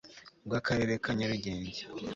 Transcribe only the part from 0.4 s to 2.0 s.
bw Akarere ka Nyarugenge